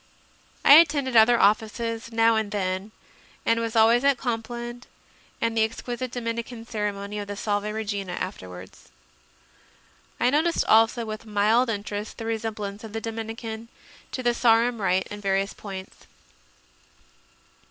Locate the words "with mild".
11.05-11.69